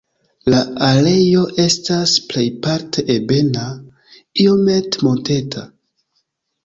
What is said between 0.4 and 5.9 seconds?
La areo estas plejparte ebena, iomete monteta.